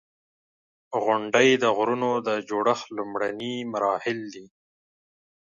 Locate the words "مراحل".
3.71-4.19